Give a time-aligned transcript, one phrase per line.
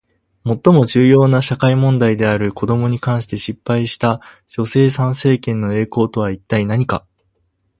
[0.47, 7.05] 最も重要な社会問題である子どもに関して失敗した女性参政権の栄光とは一体何か？